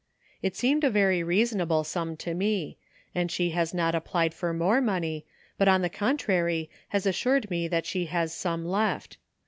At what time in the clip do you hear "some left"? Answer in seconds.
8.33-9.17